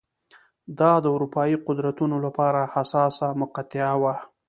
دا 0.79 0.91
د 1.03 1.05
اروپايي 1.15 1.55
قدرتونو 1.67 2.15
لپاره 2.25 2.61
حساسه 2.73 3.27
مقطعه 3.41 3.93
وه. 4.01 4.15